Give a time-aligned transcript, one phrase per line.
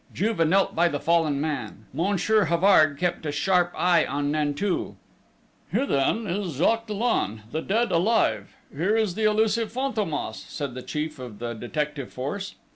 [0.11, 1.85] Juve knelt by the fallen man.
[1.93, 4.95] Monsieur Havard kept a sharp eye on Nanteuil.
[5.71, 8.55] "Here, then, is Jacques Dollon, the dead alive!...
[8.75, 12.55] Here is the elusive Fantômas!" said the chief of the detective force.